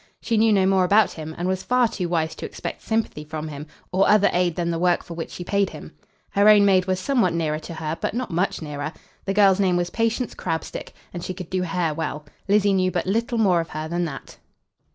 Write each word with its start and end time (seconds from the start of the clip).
She 0.19 0.35
knew 0.35 0.51
no 0.51 0.65
more 0.65 0.83
about 0.83 1.11
him, 1.11 1.35
and 1.37 1.47
was 1.47 1.61
far 1.61 1.87
too 1.87 2.09
wise 2.09 2.33
to 2.33 2.45
expect 2.47 2.81
sympathy 2.81 3.23
from 3.23 3.49
him, 3.49 3.67
or 3.91 4.09
other 4.09 4.31
aid 4.33 4.55
than 4.55 4.71
the 4.71 4.79
work 4.79 5.03
for 5.03 5.13
which 5.13 5.29
she 5.29 5.43
paid 5.43 5.69
him. 5.69 5.91
Her 6.31 6.49
own 6.49 6.65
maid 6.65 6.85
was 6.87 6.99
somewhat 6.99 7.33
nearer 7.35 7.59
to 7.59 7.75
her; 7.75 7.95
but 8.01 8.15
not 8.15 8.31
much 8.31 8.63
nearer. 8.63 8.93
The 9.25 9.35
girl's 9.35 9.59
name 9.59 9.77
was 9.77 9.91
Patience 9.91 10.33
Crabstick, 10.33 10.93
and 11.13 11.23
she 11.23 11.35
could 11.35 11.51
do 11.51 11.61
hair 11.61 11.93
well. 11.93 12.25
Lizzie 12.47 12.73
knew 12.73 12.89
but 12.89 13.05
little 13.05 13.37
more 13.37 13.61
of 13.61 13.69
her 13.69 13.87
than 13.87 14.05
that. 14.05 14.37